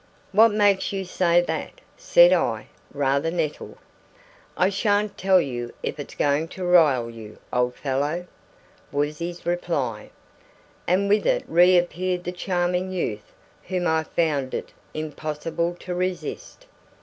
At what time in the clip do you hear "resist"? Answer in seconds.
15.93-16.65